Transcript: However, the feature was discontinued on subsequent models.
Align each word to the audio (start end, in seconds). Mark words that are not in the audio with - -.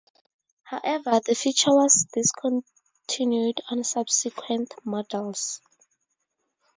However, 0.63 1.21
the 1.23 1.35
feature 1.35 1.69
was 1.69 2.07
discontinued 2.11 3.61
on 3.69 3.83
subsequent 3.83 4.73
models. 4.83 5.61